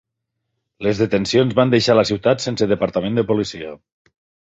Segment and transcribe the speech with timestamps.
[0.87, 3.81] Les detencions van deixar la ciutat sense Departament de policia.